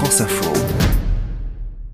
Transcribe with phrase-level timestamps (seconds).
[0.00, 0.50] France Info.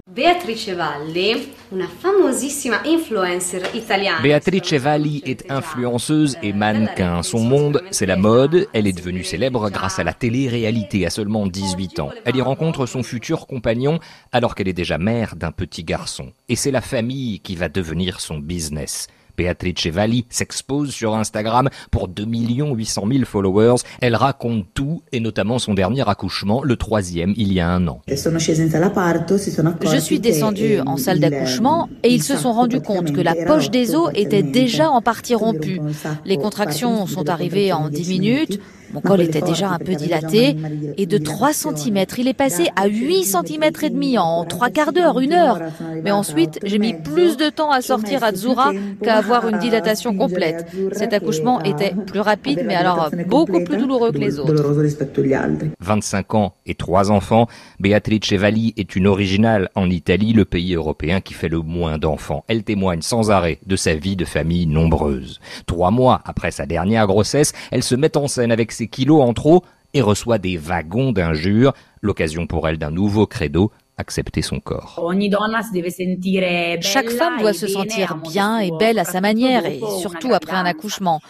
[0.09, 4.21] Beatrice Valli, una famosissima influencer italiana.
[4.21, 7.25] Beatrice Valli est influenceuse et mannequin.
[7.25, 8.69] Son monde, c'est la mode.
[8.73, 12.11] Elle est devenue célèbre grâce à la télé-réalité à seulement 18 ans.
[12.25, 13.99] Elle y rencontre son futur compagnon
[14.31, 16.33] alors qu'elle est déjà mère d'un petit garçon.
[16.49, 19.09] Et c'est la famille qui va devenir son business.
[19.37, 23.77] Beatrice Valli s'expose sur Instagram pour 2 800 000 followers.
[24.01, 28.01] Elle raconte tout et notamment son dernier accouchement, le troisième il y a un an.
[28.09, 33.71] Je suis descendue en salle d'accouchement et ils se sont rendus compte que la poche
[33.71, 35.81] des os était déjà en partie rompue.
[36.25, 38.61] Les contractions sont arrivées en 10 minutes.
[38.93, 40.57] Mon col était déjà un peu dilaté
[40.97, 44.93] et de 3 cm, il est passé à 8 cm et demi en trois quarts
[44.93, 45.59] d'heure, une heure.
[46.03, 48.73] Mais ensuite, j'ai mis plus de temps à sortir à Zura
[49.03, 50.67] qu'à avoir une dilatation complète.
[50.93, 54.55] Cet accouchement était plus rapide, mais alors beaucoup plus douloureux que les autres.
[55.81, 57.49] 25 ans et trois enfants,
[57.81, 62.45] Beatrice Valli est une originale en Italie, le pays européen qui fait le moins d'enfants.
[62.49, 65.41] Elle témoigne sans arrêt de sa vie de famille nombreuse.
[65.67, 69.33] Trois mois après sa dernière grossesse, elle se met en scène avec ses kilos en
[69.33, 75.03] trop et reçoit des wagons d'injures, l'occasion pour elle d'un nouveau credo, accepter son corps.
[76.81, 80.67] Chaque femme doit se sentir bien et belle à sa manière, et surtout après un
[80.67, 81.21] accouchement.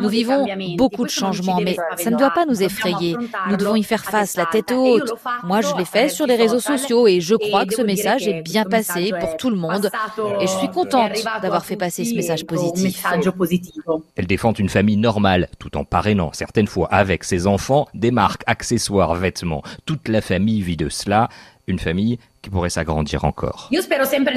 [0.00, 3.16] Nous vivons beaucoup de changements, mais ça ne doit pas nous effrayer.
[3.48, 5.12] Nous devons y faire face, la tête haute.
[5.42, 8.42] Moi, je l'ai fait sur les réseaux sociaux, et je crois que ce message est
[8.42, 9.90] bien passé pour tout le monde,
[10.40, 13.04] et je suis contente d'avoir fait passer ce message positif.
[14.16, 18.42] Elle défend une famille normale, tout en parrainant certaines fois avec ses enfants des marques,
[18.46, 19.62] accessoires, vêtements.
[19.86, 21.28] Toute la famille vit de cela
[21.68, 23.70] une famille qui pourrait s'agrandir encore.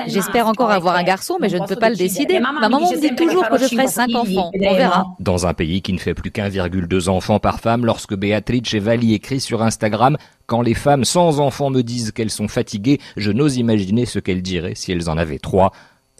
[0.07, 2.39] J'espère encore avoir un garçon, mais je ne peux pas le décider.
[2.39, 4.51] Ma maman me dit toujours que je ferai cinq enfants.
[4.53, 5.07] On verra.
[5.19, 9.39] Dans un pays qui ne fait plus qu'1,2 enfants par femme, lorsque Béatrice Valli écrit
[9.39, 14.05] sur Instagram Quand les femmes sans enfants me disent qu'elles sont fatiguées, je n'ose imaginer
[14.05, 15.71] ce qu'elles diraient si elles en avaient trois.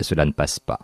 [0.01, 0.79] Cela ne passe pas.